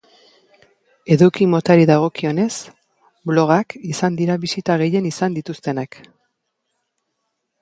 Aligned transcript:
Eduki 1.15 1.47
motari 1.51 1.85
dagokionez, 1.89 2.49
blogak 3.33 3.77
izan 3.93 4.19
dira 4.23 4.39
bisita 4.47 4.79
gehien 4.85 5.11
izan 5.13 5.41
dituztenak. 5.41 6.05